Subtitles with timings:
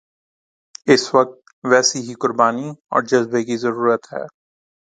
[0.87, 1.39] اس وقت
[1.63, 4.23] ویسی ہی قربانی اور جذبے کی ضرورت ہے